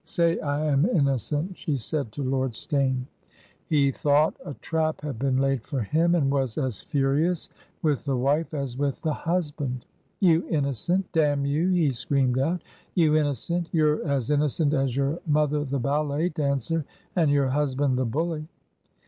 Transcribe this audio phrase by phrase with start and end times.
[0.03, 3.05] Say I am innocent,' she said to Lord Steyne.
[3.67, 7.49] He thought a trap had been laid for him, and was as furious
[7.83, 9.85] with the wife as with the husband.'
[10.19, 12.63] You innocent I Damn you,' he screamed out.
[12.95, 13.69] 'You inno cent!..
[13.71, 16.83] You're as innocent as your mother the ballet dancer
[17.15, 18.47] and your husband the bully.